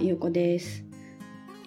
[0.00, 0.86] ゆうこです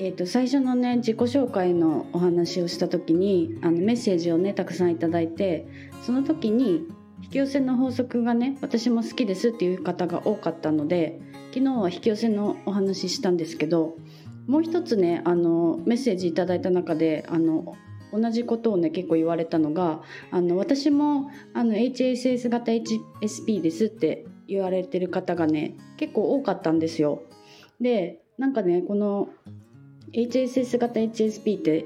[0.02, 5.68] えーと、最初のね自己紹介のお話をした時にあのメッセージをねたくさんいただいて
[6.04, 6.88] その時に
[7.22, 11.20] 引き寄せの法則がね私も好きですっていう方が多かったので
[11.54, 13.98] 昨日は引き寄せのお話ししたんですけど
[14.48, 17.76] もう一つねあのメッセージいただいた中であの
[18.14, 20.02] 同じことをね結構言われたのが
[20.32, 27.22] あの私もあの HSS 型 HSP ですって言われてる方がね結構多かったんですよ。
[27.82, 29.30] でなんかねこの
[30.14, 31.86] HSS 型 HSP って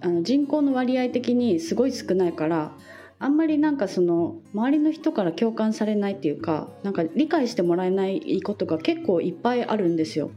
[0.00, 2.72] あの人口の割合的にすごい少ないから
[3.20, 10.30] あんまりなんかその周りの人から共感されないっていうかなんか理解してもらえないことが結構いっぱいあるんですよ。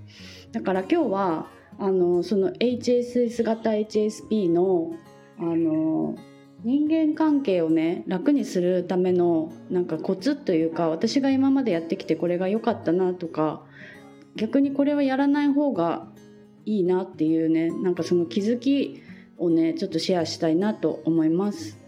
[0.52, 1.48] だから今日は
[1.78, 4.94] あのその HSS 型 HSP の
[5.38, 6.16] あの
[6.64, 13.64] 人間関係をね楽にするためのなんかコツというか私が今までやってきてこれが良かったなとか
[14.35, 16.07] 逆にこれはやらない方が
[16.65, 19.01] いいなっていうねなんかその気づき
[19.37, 21.79] をねちょっとシェアしたいなと思います。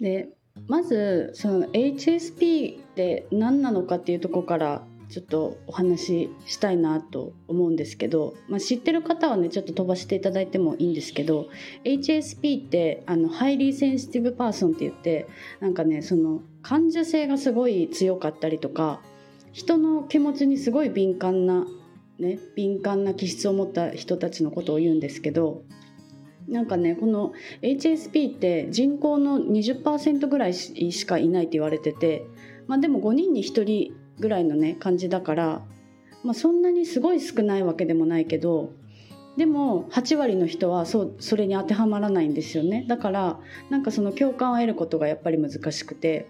[0.00, 0.30] で
[0.66, 11.48] まずその HSP って何なのかっていうとこからちょっとお話ししたいなと思うんですけど、まあ、知ってる方はねちょっと飛ばしていただいてもいいんですけど
[11.84, 15.26] HSP ってあの highly sensitive person って言って
[15.60, 19.00] なんかねその感受性がすごい強かったりとか
[19.58, 21.66] 人の気持ちにすごい敏感な
[22.20, 25.62] ね、敏感な気質を持った人たちのことを言うんですけど
[26.48, 32.24] なんかねこの HSP って人口の20%ぐらいしかいないって言われてて、
[32.66, 35.62] まあ、でも5人に1人ぐらいのね感じだから、
[36.24, 38.72] まあ、そんなにすごい少ないわけでもないけど
[39.36, 42.84] でも8割の人はそうそれに当てはまらないんですよね。
[42.88, 43.38] だから
[43.70, 46.28] なんかその共感を得ることがやっぱり難しくて。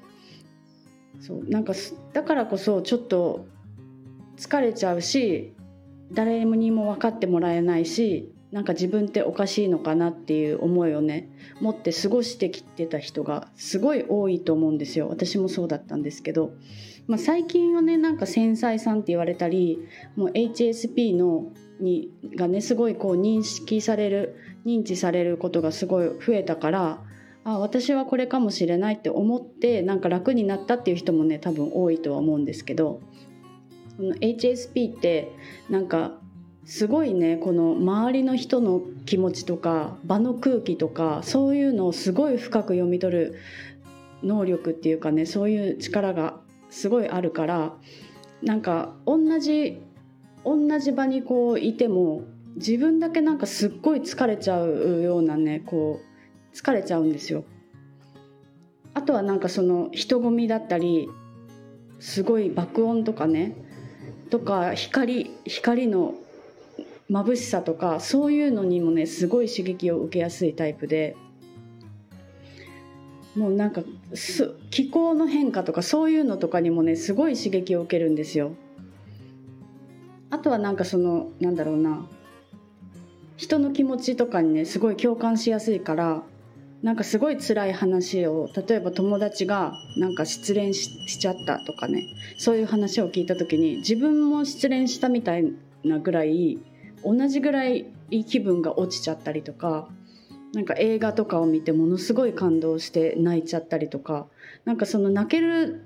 [1.21, 1.73] そうなんか
[2.13, 3.47] だからこそちょっと
[4.37, 5.53] 疲れちゃうし
[6.13, 11.29] 誰にも分かってもらえないしなんか自分っておかしいのかなっていう思いをね
[11.61, 15.09] 持って過ごしてきてた人がすごい多いと思うんですよ。
[15.09, 16.53] 私もそうだったんですけど、
[17.07, 19.87] まあ、最近はねなんか繊細さんって言われたり
[20.17, 27.03] もう HSP のにがねすごいこう認識される認知されることがすごい増えたから
[27.53, 33.01] あ私はこれかもしれないって思ってなんか楽になったっていう人もね多分多いとは思うんですけど
[33.97, 35.33] この HSP って
[35.71, 36.13] なんか
[36.67, 43.39] すごいねこの周りの人の気持ちとか場の空気とかそういうのをすごい深く読み取る
[44.23, 47.75] 能力っていうかねそういう力がすごいあるから
[48.43, 49.81] なんか同じ
[50.45, 52.25] 同じ場にこういても
[52.57, 56.08] 自分だけなんかすっごい疲れちゃうようなねこう
[56.59, 57.45] 疲れちゃうんですよ。
[58.93, 61.09] あとはなんかその人混みだったり
[62.01, 63.55] すごい爆音とかね
[64.29, 66.15] とか光光の
[67.09, 71.17] 眩しさとかそういうのにもねすごい刺激を受けやすいタイプで
[73.37, 73.83] もうなんか
[74.71, 78.51] 気候の変化とかそういうのとかにもねすごい刺激を受けるんですよ。
[80.31, 82.05] あとはなんかそのなんだろうな
[83.37, 86.23] 人の気持ちとかにねすごい共感しやすいから
[86.83, 92.05] なんかすごい辛い話を例えば友達がなんか失恋しちゃったとかね。
[92.37, 95.53] そういう話を聞いた時に自分も失恋したみたい
[95.85, 96.59] なぐらい
[97.05, 97.87] 同じぐらい
[98.27, 99.89] 気分が落ちちゃったりとか
[100.53, 104.27] なんか映画とかを見てものすごい感動して泣いちゃったりとか
[104.65, 105.85] なんかその泣ける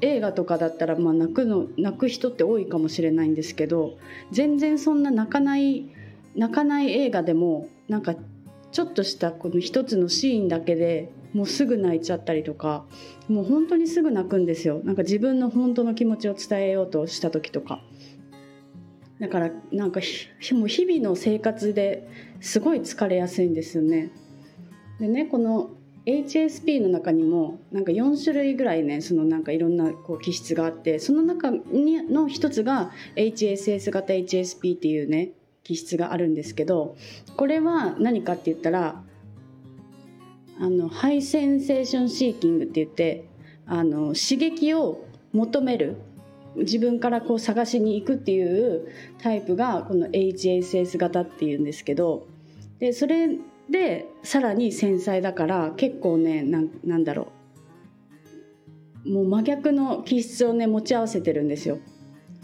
[0.00, 3.96] 映画とかだったらまあ泣くの泣く人って多いかもしれないんですけど
[4.32, 5.86] 全然そんな泣かない
[6.34, 8.14] 泣かない映画でもなんか
[8.72, 12.84] ちょっとしたこの一つのシーンだけでもうすぐ泣いちゃったりとか
[13.28, 14.80] もう本当にすぐ泣くんですよ。
[14.84, 17.80] なんか自分の本当の気持ちを伝えようとした時とか。
[19.20, 20.00] だからなんか
[20.52, 22.08] もう日々の生活で
[22.40, 24.10] すごい疲れやすいんですよね。
[24.98, 25.70] でねこの
[26.06, 35.30] HSP の中にもなんか4種類ぐらいねそのなんかいろんなこう気質があってその中にの一つが HSS 型 HSP っていうね
[35.64, 36.96] 気質があるんですけど
[37.36, 39.02] これは何かって言ったら
[40.60, 43.24] あのハイセンセーションシーキングって言って
[43.66, 45.96] あの刺激を求める
[46.56, 48.88] 自分からこう探しに行くっていう
[49.22, 52.26] タイプがこの HSS 型っていうんですけど
[52.78, 53.28] でそれ
[53.70, 57.28] でさらに繊細だから結構ねなんだろ
[59.04, 61.78] うもう真逆の気質をね持ち合わせてるんですよ。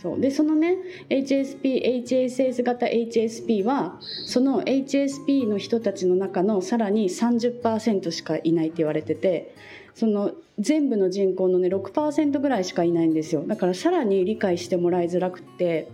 [0.00, 0.20] そう。
[0.20, 0.76] でそのね
[1.10, 9.54] HSP、HSS 型 HSP はその HSP の人たちの中のさらに30%しかいないって言われてて
[9.94, 13.44] その全部の人口のね6%ぐらいしかいないんですよ。
[13.46, 15.90] だからさらに理解してもらいづらくて。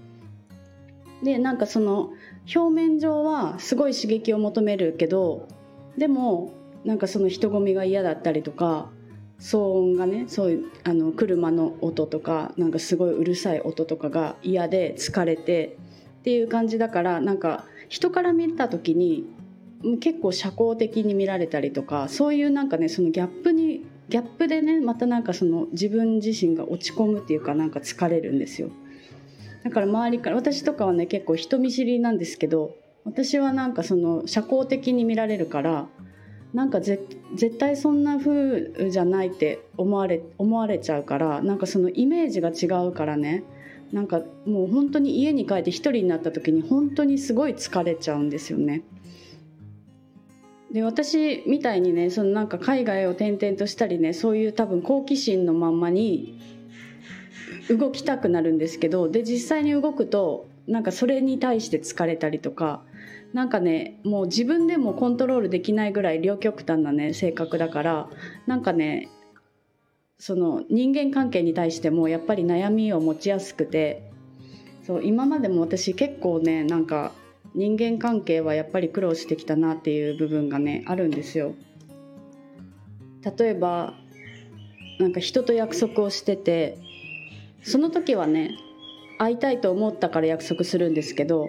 [1.23, 2.13] でなんかその
[2.55, 5.49] 表面上はすごい刺激を求めるけど
[5.97, 6.53] でも
[6.85, 8.91] なんかその人混みが嫌だったりとか
[9.45, 15.77] 騒音がねそういうあの車の音とかなんかすごいうるさい音とかが嫌で疲れて
[16.21, 19.27] っていう感じだからなんか人から見た時に
[20.01, 28.71] 結構社交的に見られたりとかそういうなんかねそのギャップにギャップでねまたなんかその自分自身が落ち込むっていうかなんか疲れるんですよ。
[29.63, 35.87] だから周りから私とかはね結構人見知りなんですけど私はなんかその社交的に見られるから
[36.55, 43.43] なんか絶対そんな風じゃないって思われ思われちゃうからなんかそのイメージが違うからね
[43.93, 48.83] なんかもう本当に家に帰って一人になった時に本当にすごい疲れちゃうんですよね。
[50.73, 56.41] で私みたいにねそのなんか海外を転々としたりねそういう多分好奇心のまんまに
[57.69, 62.83] 動きたくなるんですけどで実際に動くとなんかそれに対して疲れたりとか
[63.33, 68.09] なんかねもう自分でもコントロールできないぐらい両極端なね性格だから
[68.47, 69.09] なんかね
[70.19, 74.11] その人間関係に対してもやっぱり悩みを持ちやすくて
[74.87, 77.13] そう今までも私結構ねなんか
[77.55, 81.55] 人間関係はやっぱり苦労してきたなっていう部分がねあるんですよ。
[83.39, 83.95] 例えば
[84.99, 86.79] なんか人と約束をしてて
[87.63, 88.51] その時はね
[89.19, 91.49] 会いたいと思ったから約束するんですけど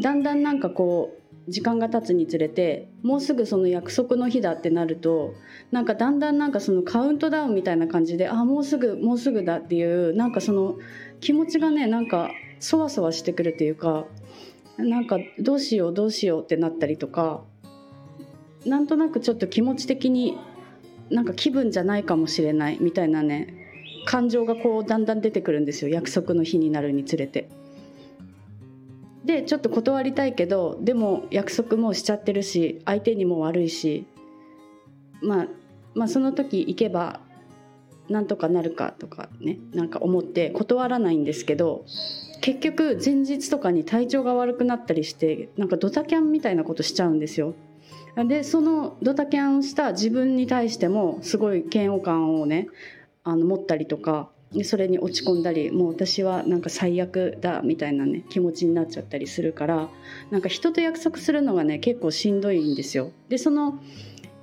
[0.00, 5.34] だんだんなんかこう時間が経つにつれてもうすぐその約束の日だってなると
[5.70, 10.76] なんかだんだんなんかそのカウントダウンみたいな感じであもうすぐもうすぐだっていうなんかその
[11.20, 12.30] 気持ちがねなんか
[12.60, 14.06] そわそわしてくるっていうか
[14.78, 17.42] なんかどうしようどうしようってなったりとか
[18.64, 20.38] なんとなくちょっと気持ち的に
[21.10, 23.54] なんか気分じゃないかもしれないみたいなね
[24.06, 27.50] 感情がこうだんだん出てくるんですよ約束の日になるにつれて。
[29.24, 34.06] でちょっと断りたいけどでも約束もしちゃってるし相手にも悪いし、
[35.22, 35.46] まあ、
[35.94, 37.20] まあその時行けば
[38.08, 41.84] なんとかなるかとかねなんか思って断らないんですけど
[42.42, 47.54] 結局前日とかに体調が悪くなったりしてなんかドタキャンみたいなことしちゃうんですよ。
[48.28, 52.68] でそのドタキャンした自分に対してもすごい嫌悪感をね
[53.24, 54.28] あの持ったりとか
[54.62, 59.88] それに落ち込んだりもう私はなんか最悪だみたいなね気持ちになっちゃったりするから
[60.30, 63.10] なんか人と約束するのがね結構しんどいんですよ。
[63.28, 63.80] でその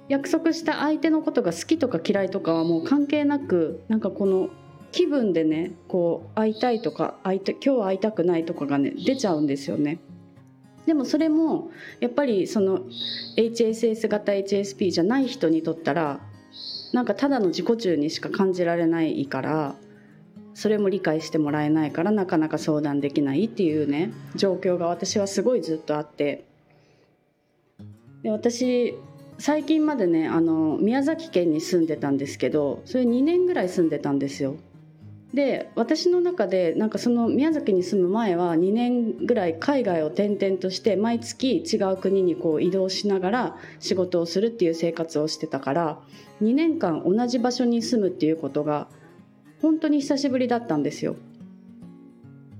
[0.10, 4.50] 約束した相手のことが好きとか嫌いとかはもう関係なくなんかこの
[4.92, 10.00] 気分でねこう会いたいとか会いた今日は会いたくないとかがね出ちゃうんですよね。
[10.86, 11.70] でもそれも
[12.00, 12.82] やっぱりその
[13.38, 16.20] HSS 型 HSP じゃない人にとったら
[16.92, 19.76] なんかただの自己中にしか感じられないから
[20.54, 26.46] それも理解してもらえないからなかなか相談できないっていうね状況が私はすごいずっとあって
[28.24, 28.96] で私
[29.40, 34.56] 最近までねあの宮崎県に住んでたんですけどそれ2年ぐらい住んでたんですよ。
[35.34, 46.00] で私の中でなんかその宮崎に住む前は2年ぐらい海外を転々として毎月違う国にこう移動しながら仕事をするっていう生活をしてたから
[46.42, 48.90] 2年間同じ場所に住むっていうことが
[49.62, 51.16] 本当に久しぶりだったんですよ。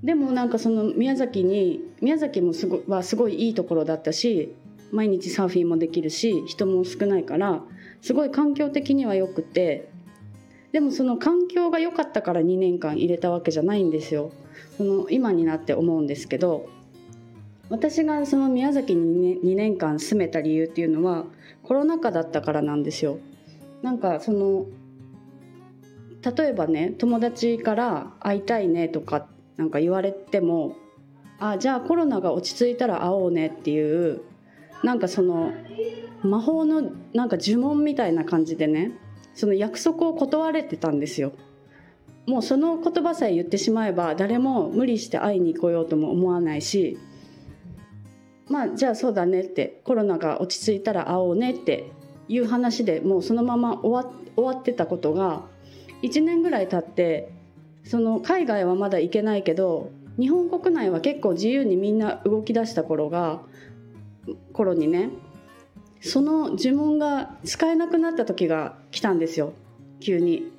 [0.02, 4.54] でもなんかその宮崎に宮崎もすごはすごいいいところだったし
[4.90, 7.62] 毎日サーフィンもできるし人も少ないから
[8.00, 9.88] すごい環境的にはよくて
[10.72, 14.32] でもその環境が良かったから2年間入れたわけじゃないんですよ
[14.76, 16.68] その今になって思うんですけど
[17.70, 21.26] 私がその宮崎に2年間住めた理由っていうのは
[21.62, 23.18] コロナ禍だったからなんですよ
[23.82, 24.66] なんかその
[26.24, 29.26] 例えばね友達から会いたいねとか
[29.56, 30.76] なんか言われても
[31.38, 34.22] あじゃあコロナが落ち着いたら会おうねっていう
[34.84, 35.52] なんかその
[36.22, 38.92] 魔法のなんか呪文みたいな感じでね
[39.34, 41.32] その約束を断れてたんですよ。
[42.26, 46.96] もうその言葉さえ言ってしまえば誰も無理して会いに来ようとも思わないし
[48.48, 51.90] まあじゃあそうだねってコロナが落ち着いたら会おうねって
[52.28, 55.42] いう話でもうそのまま終わ終わってたことが
[56.02, 57.32] 1年ぐらい経って
[57.84, 63.40] その海外はまだ行けないけど日本国内は結構自由にみんな動き出した頃が
[64.52, 65.10] 頃にね
[66.00, 69.52] その呪文が使えなくなった時が来たんですよ
[70.00, 70.50] 急に。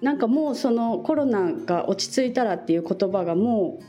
[0.00, 3.84] なんかもうそのコロナが落ち着いたらっていう言葉がもう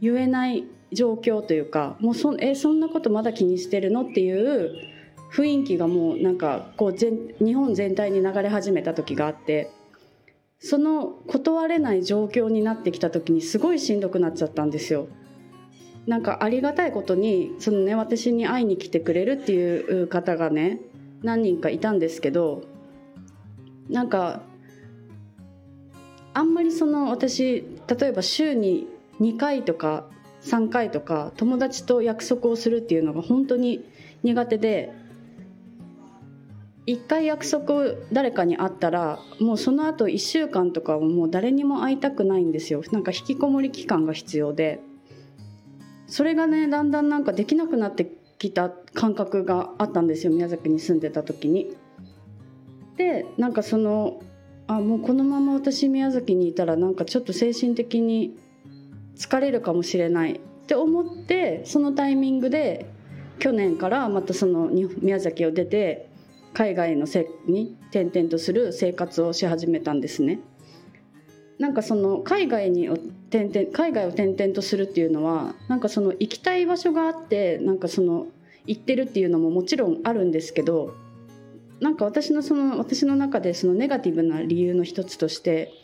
[0.00, 4.72] 言えない状況というかもうそえそんなことまだ気にしてるのっていう
[5.36, 9.70] 雰囲気がもうなんかこう全日本全体に流れ始めた時があって
[10.58, 15.08] その断れない状況になってきた時にすごいしんどくなっちゃったんですよ。
[16.06, 20.80] なんかありがたいことにそのね私に会いに来てくれるっていう方がね
[21.22, 22.62] 何人かいたんですけど
[23.90, 24.40] なんか
[26.32, 28.86] あんまりその私例えば週に
[29.20, 30.08] 2回とか
[30.42, 33.84] 3回とか友達と約束をするっていうのが本当に
[34.22, 34.92] 苦手で
[36.86, 42.82] 1回約束誰かに会ったらもうその後1週間とかはもう誰にも会いたくないんですよ。
[42.92, 44.80] なんか引きこもり期間が必要で。
[46.06, 50.32] それがねだんだんなんかできなくなってきた感覚があったんですよ。
[50.32, 51.74] 宮崎に住んでた時に。
[52.96, 54.22] でなんかその
[54.68, 58.36] あもうこのまま私宮崎にいたらなんかちょっと精神的に
[59.16, 60.34] 疲れるかもしれない。
[60.34, 62.86] って思ってそのタイミングで
[63.38, 64.68] 去年からまたその
[65.00, 66.08] 宮崎を出て
[66.56, 70.40] 海外のせに転々とする生活をし始めたんですね。
[71.58, 78.28] なんかその海外に転々海外を転々とするっていうのはなんかその行きたい場所があってなんかその
[78.66, 80.94] 行ってるっていうのももちろんあるんですけど
[81.80, 85.74] なんか私のその私の中でそのネガティブな理由の一つとして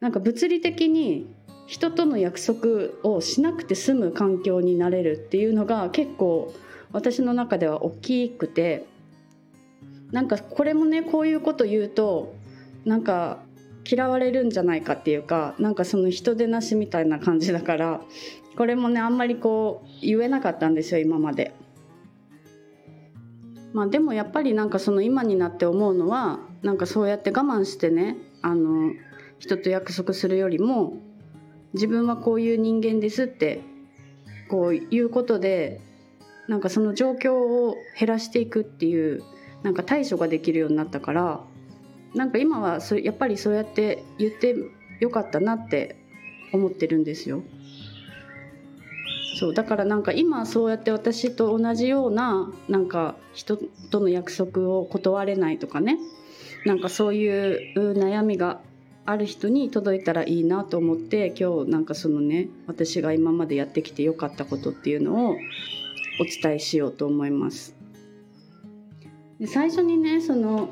[0.00, 1.32] なんか物理的に
[1.68, 6.52] 人との約束をしなくて済む環境になれるっていうのが結構
[6.90, 8.90] 私の中では大きくて
[10.12, 12.34] なんかこれもねこういうこと言うと
[12.84, 13.40] なんか
[13.90, 18.00] 嫌われるんじゃないかっていうかなんかその人でなしみたいな感じだから
[18.56, 21.54] これもねあんまりこう言えなかったんですよ今まで。
[23.72, 28.92] まあ、でもやっぱりなんかその今になって思うのはなんかそうやって我慢してねあの
[29.38, 30.98] 人と約束するよりも
[31.72, 33.62] 自分はこういう人間ですって
[34.50, 35.80] こういうことで
[36.48, 39.22] なんかその状況を減らしていくっていう
[39.62, 41.40] なんか対処ができるようになったから
[42.14, 44.54] なんか今はそやっぱりそうやって言って
[45.00, 45.96] よかったなって
[46.52, 47.42] 思ってるんですよ。
[49.38, 53.56] そうだからなんか今そうやって私と同じようななんか人
[53.90, 55.98] との約束を断れないとかね
[56.64, 58.60] なんかそういう悩みが
[59.04, 65.36] ある人に届いたらいいなと思って今日なんかそのね私が今までやってきてよかったことっていうのをお
[66.24, 67.81] 伝えしようと思います。
[69.38, 70.70] で最初にねその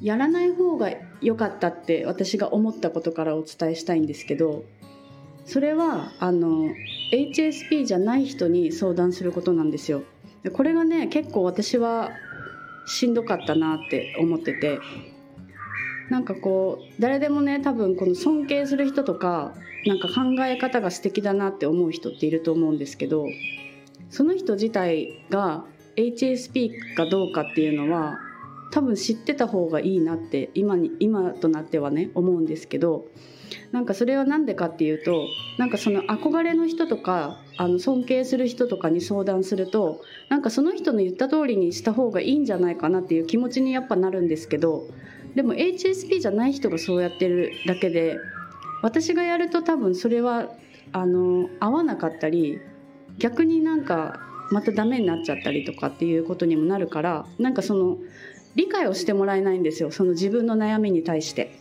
[0.00, 0.90] やらない方が
[1.20, 4.64] 良かったって私が思ったことからお伝えしたいんですけど
[5.46, 6.68] それはあの
[7.12, 10.02] HSP じゃない人に相談することなんですよ。
[10.52, 12.10] これがね結構私は
[12.86, 14.78] しんどかったなって思ってて
[16.10, 19.54] なんかこう誰でもね多分この尊敬する人とか
[19.86, 23.26] なんか考え方が素敵だなって思う人っていると思うんですけど
[24.10, 25.64] その人自体が
[25.96, 28.18] HSP かどうかっていうのは
[28.70, 33.06] 多分知ってた方がいいなって今に今となってはね思うんですけど
[33.70, 44.88] なんかそれは何でかっていうとなんかその憧れの人とかあの尊敬する人とかに相談するとなんかその人の言った通りにした方がいいんじゃないかなっていう気持ちにやっぱなるんですけど
[45.34, 48.16] でも HSP じゃない人がそうやってるだけで
[48.82, 50.48] 私がやると多分それは
[50.92, 52.60] あの合わなかったり
[53.18, 54.20] 逆になんか
[54.50, 57.98] またダメになっちゃったりとかっていうことにもなるからなんかその
[58.54, 61.58] 理解をしてもらえないんですよその自分の悩みに対して。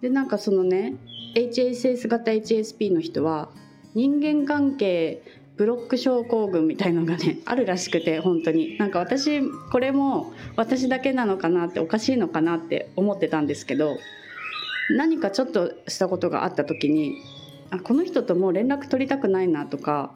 [0.00, 0.94] でなんかそのね
[1.34, 3.48] HSS 型 HSP の人は
[3.94, 5.22] 人間関係
[5.56, 13.96] ブロック症候群みたいのがねあるらしくて本当になんか私これも私だけなのかなっておかしいのかなって思ってたんですけど
[14.96, 17.16] 何かちょっとしたことがあった時に
[17.70, 20.14] あこの人ともう連絡取りたくないなとか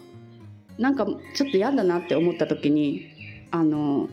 [0.81, 3.07] なんかちょっと嫌だなって思った時に
[3.51, 4.09] あの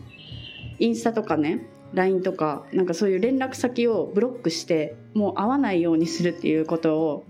[0.78, 7.24] インスタとかね LINE とかなんかそういう連絡先をブロックしてもう会わないようにするっていうことを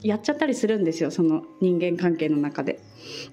[0.00, 2.80] やっちゃったりするんですよその人間関係の中で。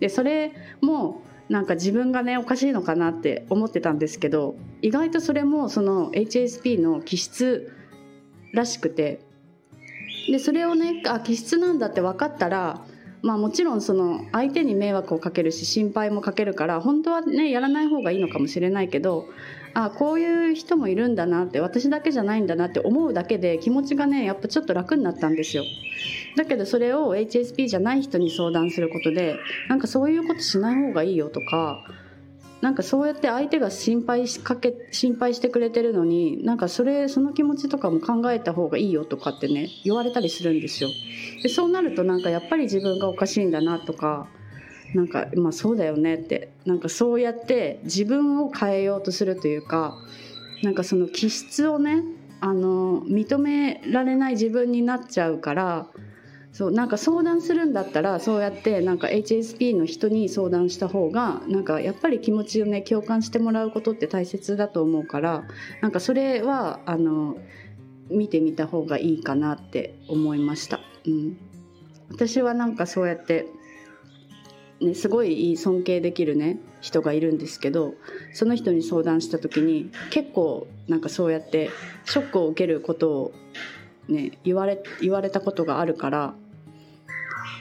[0.02, 7.72] でそれもなんか自分がねおかしいのかなって思ってたんですけど意外とそれもその HSP の気質
[8.54, 9.22] らしくて
[10.30, 12.86] でそれをねあ気質なんだって分かったら
[13.22, 19.28] まあもちろんその相手に迷惑をかけるし心配もかけるから本当はねやらない方がいいのかもしれないけど
[19.74, 25.64] あこういう人もいるんだなって私だけじゃないんだなって思うだけで気持ちがねやっぱちょっと楽になったんですよ。
[26.38, 29.36] だけどそれを HSP じゃない人に相談することで
[29.68, 31.84] なんかそういうことしない方がいいよとか
[32.62, 40.90] なんかそうやって相手が心配しかけ心配してくれてるのになんかそれその気持ちとかも考えた方がいいよとかってね言われたりするんですよ。
[41.42, 44.28] でそうなるとなんかやっぱり自分がおかしいんだなとか
[44.94, 49.96] なんかまあそうだよねってなんかそうやって自分を変えようとするというか
[50.62, 52.04] なんかその気質をね
[52.42, 55.88] あの認められない自分になっちゃうから
[56.52, 65.44] そうなんか相談するんだったらそうやってなんか HSP の人に相談した方がなんかやっぱり気持ちをね共感してもらうことって大切だと思うから
[65.82, 67.38] なんかそれはあの
[68.10, 70.80] 見てみた方がいいかなって思いました。
[71.06, 71.38] うん、
[72.10, 73.46] 私はなんかそうやって
[74.82, 77.96] ね、すごい尊敬できるね人がいるんですけど
[78.34, 81.70] その人に相談した時に結構なんかそうやって
[82.06, 83.34] ショックを受けることを、
[84.10, 86.34] ね、言われ言われたことがあるから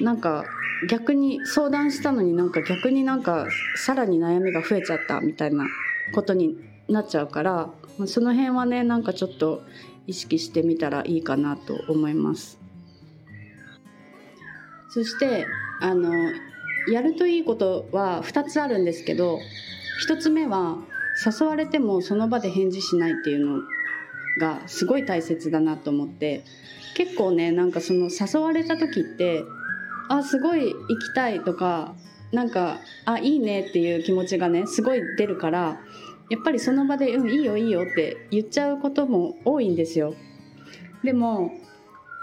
[0.00, 0.44] なんか
[0.88, 5.66] 逆に相談したのになんか逆になんかさらに悩みが増えちゃったみたいな
[6.14, 6.56] ことに
[6.88, 7.70] なっちゃうから
[8.06, 9.62] その辺はねなんかちょっと
[10.06, 12.58] 意識してみたらいいかなと思います。
[14.90, 15.46] そして
[15.82, 16.10] あの
[16.90, 19.38] やるといいことは2つあるんですけど
[20.08, 20.78] 1つ目は
[21.24, 23.60] 誘われてもその場で返事しないっていうの
[24.38, 26.44] がすごい大切だなと思って
[26.94, 29.44] 結構ねなんかその誘われた時って
[30.08, 31.94] あすごい行きたいとか
[32.32, 35.80] なんかあいいねっていう気持ちがねすごい出るから
[36.28, 40.14] やっぱりその場で「うんいいよいいよ」って言っちゃうことも多いんですよ。
[41.02, 41.52] でも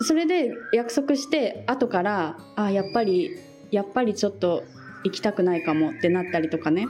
[0.01, 3.31] それで約束して後からあやっぱり
[3.71, 4.63] やっぱりちょっと
[5.03, 6.87] 行きたくないかもってなったりとかね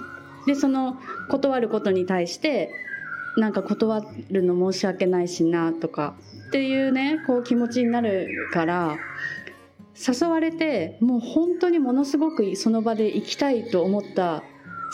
[0.47, 0.97] でその
[1.29, 2.71] 断ることに対して
[3.37, 6.15] なんか断るの申し訳ないしなとか
[6.47, 8.97] っていうねこう気持ちになるから
[9.95, 14.43] 誘われてもう本当にものすごくその場で行きたいと思った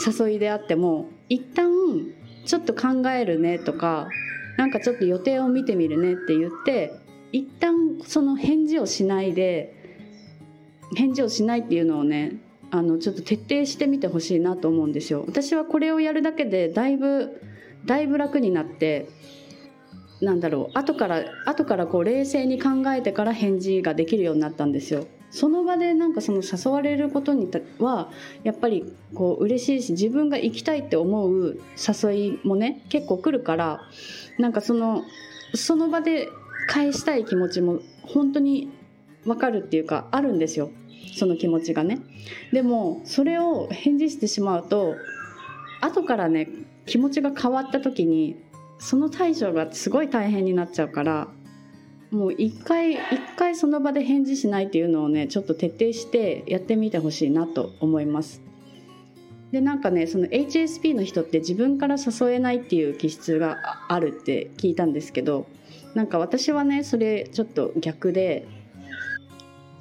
[0.05, 1.71] 誘いであっても一旦
[2.45, 4.07] ちょっと考えるねとか
[4.57, 6.93] なんかちょっと予定を見てみるねって言って
[7.31, 9.75] 一旦その返事をしないで
[10.95, 12.37] 返事をしないっていうのをね
[12.69, 15.25] あのちょっと徹底してみてほしいなと思うんですよ。
[15.27, 17.41] 私はこれをやるだけでだいぶ
[17.85, 19.09] だいぶ楽になって
[20.21, 25.07] なんだろう後から後からこう冷静に考えてから返事ができるようになったんですよ。
[25.31, 28.11] その場でなんかその誘われることには
[28.43, 31.57] やっぱりこう嬉しいし自分が行きたいって思う
[32.03, 33.81] 誘いもね結構来るから
[34.37, 35.03] なんかその
[35.55, 36.27] その場で
[36.67, 38.71] 返したい気持ちも本当に
[39.23, 40.69] 分かるっていうかあるんですよ
[41.15, 41.99] その気持ちがね
[42.51, 44.95] でもそれを返事してしまうと
[45.81, 46.49] 後からね
[46.85, 48.35] 気持ちが変わった時に
[48.79, 51.27] その対処がすごい大変になっちゃうから
[52.11, 52.99] もう一回一
[53.37, 58.41] 回その場で返事しないっていうのをねちょっと徹底してやってみてほしいなと思います。
[59.51, 65.45] でなんかねその HSP の人って自分から誘えないっていう気質があるって聞いたんですけど
[65.93, 68.47] なんか私はねそれちょっと逆で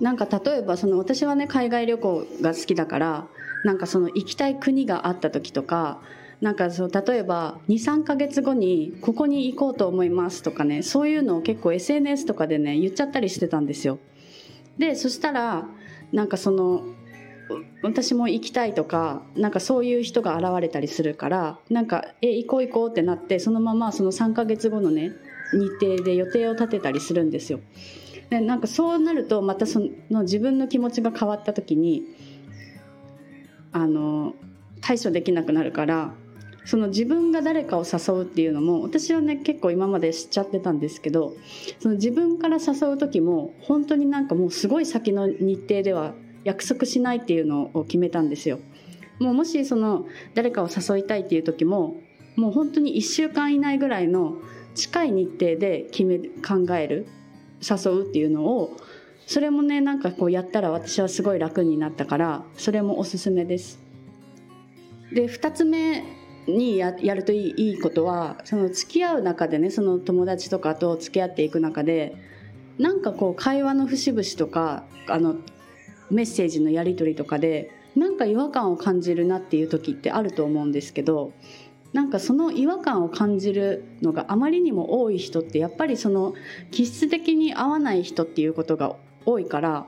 [0.01, 3.29] なんか例えばその私はね海外旅行が好きだから
[3.65, 6.01] なんかその行きたい国があった時とか
[6.41, 13.99] なんかそう例えば23か月後にここに行こうと思いますとかねそういうのを結構 SNS とかでね言っちゃったりしてたんですよ。
[14.79, 15.69] でそしたら
[16.13, 16.83] なんかその
[17.83, 25.13] 私も行きたいとかなんかそういう人が現れたりするからなんかえ行こう行こうってなってそのままその3か月後のね
[25.53, 27.61] 日程で予定を立てたりするんですよ。
[28.31, 32.05] でなんかそうなるとまたその自分の気持ちが変わった時に
[33.73, 34.35] あの
[34.81, 36.15] 対処できなくなるから
[36.65, 41.35] その自分が誰かを誘うっていうのも私はね結構今まで知っちゃってたんですけど
[41.79, 46.13] その自分から誘う時も本当になんかもうすごい先の日程では
[46.45, 48.59] 約束しないっていうのを決めたんですよ。
[49.19, 51.97] もうもしその誰かを誘いたいっていう時も
[52.37, 54.37] もう本当に1週間以内ぐらいの
[54.75, 57.07] 近い日程で決め考える
[57.61, 58.77] 誘うっていうのを
[59.27, 63.79] それもねなんかこうやったら私はすごい楽になったからそれもおすすめです。
[65.13, 66.20] で2つ目
[66.57, 72.15] にややるといいいいことはその付き合う中でねその友達とかと付き合っていく中で
[72.79, 75.37] なんかこう会話の節々とかあの
[76.11, 81.33] メッセージのやり取りとかでなんか違和感を感じるなっていう時ってあると思うんですけど
[81.93, 86.35] なんかその違和感を感じるのがあまりにも多い人ってやっぱりその
[86.71, 88.95] 気質的に合わない人っていうことが
[89.27, 89.87] 多いから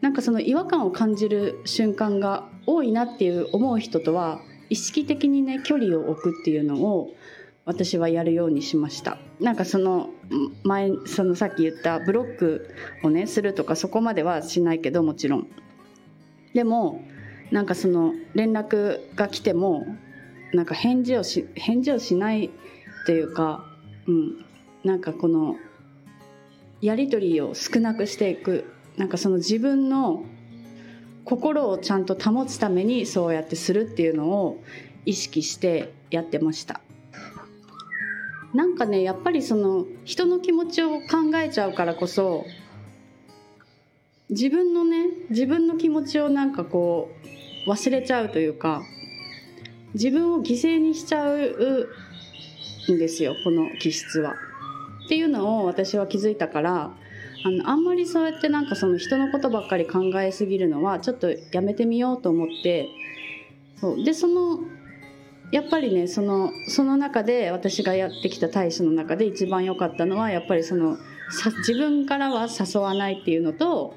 [0.00, 7.10] なんかその違和感を感じる瞬間が多いなっていう思う人とは意識的にね距離を置くっていうのを
[7.64, 9.18] 私はやるようにしました。
[9.40, 10.08] なんかその
[10.62, 15.48] 前そのさっき言ったブロックをねするとかそこまではしないけどもちろん。
[16.54, 17.02] でも
[17.50, 19.86] なんかその連絡が来ても
[20.52, 22.50] なんか返事をし返事をしない
[23.06, 23.64] というか、
[24.06, 24.44] うん、
[24.82, 25.56] なんかこの
[26.80, 28.64] やり取りを少なくしていく。
[28.96, 30.24] なんかその自分の
[31.28, 34.62] 心をちゃんと保つためにそうやってするっていうのを
[35.04, 36.80] 意識してやってました
[38.54, 42.46] なんかねやっぱりその人の気持ちを考えちゃうからこそ
[44.30, 47.10] 自分のね自分の気持ちをなんかこ
[47.66, 48.82] う忘れちゃうというか
[49.92, 51.36] 自分を犠牲にしちゃう
[52.90, 54.34] んですよこの気質は。
[55.04, 56.94] っていうのを私は気づいたから
[57.44, 62.88] あのあんまりそうやってなんかその人のことばっかり考えすぎるのはちょっとやめてみようと思って
[63.80, 64.04] そう。
[64.04, 64.60] でその
[65.50, 70.98] やっぱりねそのその中で私がやってきた対処の中で一番良かったのはやっぱりその
[71.58, 73.94] 自分からは誘わないっていうのと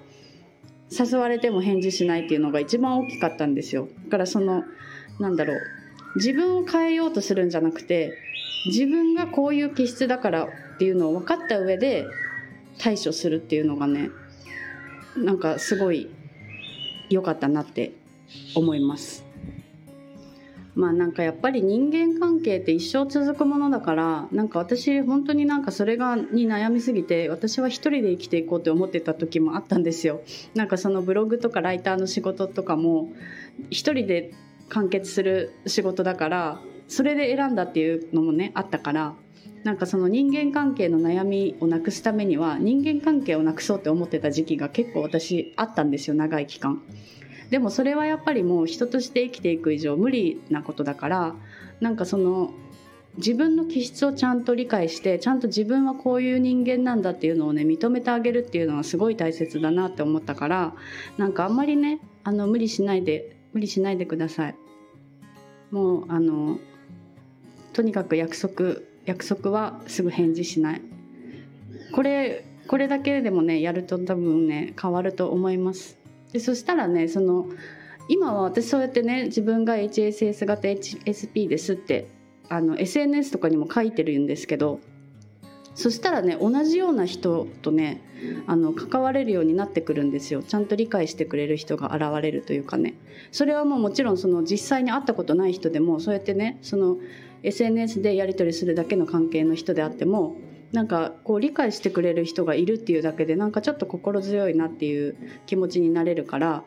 [0.92, 3.88] 誘われても返事しないっていうのが一番大きかったんですよ。
[4.06, 4.64] だからその
[5.20, 5.58] なんだろう
[6.16, 8.14] 自分を変えようとするんじゃなくて
[8.66, 12.06] 自分がこういう気質だからっていうのを分かった上で
[12.82, 14.10] 対処するっていうのがね
[15.16, 16.10] なんかすごい
[17.10, 17.92] 良かったなって
[18.56, 19.24] 思います。
[20.74, 30.22] まあなんかやっぱり人間関係って一生続くものだからなんか私本当になんかそれがに悩みすぎて私は一人で生きていこうって思ってた時もあったんですよ。
[30.56, 33.10] なんかそのブログとかライターの仕事とかも
[33.70, 34.32] 一人で
[34.70, 39.14] 完結する仕事だからそれで選んだっていうのもねあったから
[39.64, 46.82] なんかその人間関係の悩みをなくすためには人間関係をなくそうって思ってた時期が結構私あったんですよ長い期間。
[47.52, 51.36] でもそれはやっぱりもう人として生きていく以上無理なことだから
[51.82, 52.54] なんかその
[53.18, 60.74] 自分の気質をちゃんと理解してちゃんと自分はこういう人間なんだっていうのをね認めてあげるっていうのはすごい大切だなって思ったから
[61.18, 64.56] なんかあんまりねあの無理しないで無理しないでください。
[65.72, 66.58] もうあの
[67.74, 70.82] とにかく約束約束はすぐ返事しない。
[71.92, 75.98] これこれだけでもねやると多分ね変わると思います。
[76.32, 77.46] でそしたらねその
[78.08, 82.10] 今は私そうやってね自分が HSS 型 HSP ですって
[82.48, 84.80] あの SNS とかにも書いてるんですけど
[85.76, 88.02] そしたらね同じような人とね
[88.48, 90.42] あの関われるようになってくるんですよ。
[90.42, 92.94] ちゃんと理解してくれる人が現れるというかね。
[93.32, 96.98] それはもうもちろんその実際に会ったことない人でもそうやってねその
[97.44, 100.36] SNS でやり取りするだけの関係の人であっても
[100.72, 106.64] なんかこう理解してくれる人がいるっていうだけでなんかちょっと心強いなっていう気持ちになれるから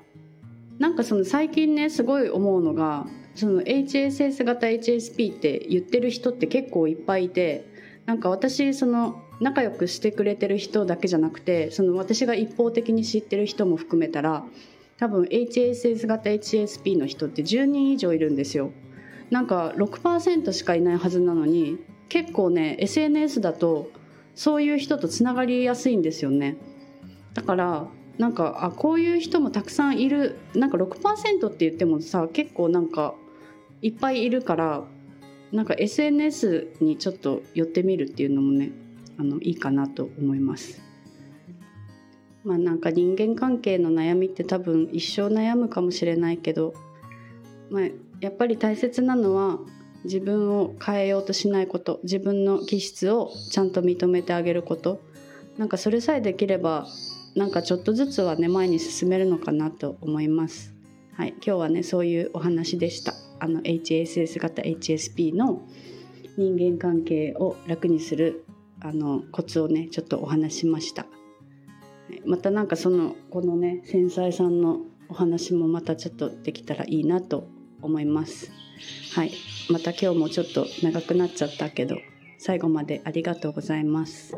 [0.78, 7.66] なんかその最近ねすごい思うのがその HSS 型 HSP って言ってる人って結構いっぱいいて
[8.06, 14.44] なんか私その仲良くしてくれてる人だけじゃなくてその私が一方的に知ってる人も含めたら
[14.98, 18.70] 多分 HSS 型 HSP の人って10人以上いるんですよ。
[19.30, 23.90] なんか6%しかいないはずなのに結構ね SNS だと
[24.34, 26.56] そういう人とつながりやすいんですよね
[27.34, 27.86] だから
[28.18, 33.14] なんかあこういう人もたくさんいるなんか6%って言ってもさ結構なんか
[33.82, 34.84] いっぱいいるから
[35.52, 38.70] なんか SNS にちょっと寄ってみるっていうのもね
[39.18, 40.80] あのいいかなと思います。
[42.44, 46.74] まあなんか人間関係の悩みって多分一生悩むかもしれないけど、
[47.70, 47.82] まあ、
[48.20, 49.58] やっぱり大切なのは
[50.04, 55.00] 自分を変えようとしないこと自分の気質をちゃんと認めてあげること
[55.56, 56.86] なんかそれさえできれば
[57.34, 60.74] なんかちょっとずつはね前に進めるのかなと思います。
[61.14, 63.14] はい、今日はねそういうお話でした。
[63.40, 65.62] あの HSS 型 HSP の
[66.36, 68.44] 人間関係を楽にする
[68.80, 71.06] あのコツをねちょっとお話しました。
[72.26, 77.48] またなんかそのこのね繊細さんのお話もまたちょっとできたらいいなと
[77.84, 78.50] 思います。
[79.14, 79.32] はい、
[79.70, 81.96] また今日もちょっと長くなっちゃったけど
[82.38, 84.36] 最後までありがとうございます。